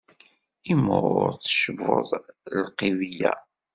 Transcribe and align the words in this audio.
Imɣur 0.71 1.29
tecbuḍ 1.43 2.09
lkibiya. 2.61 3.33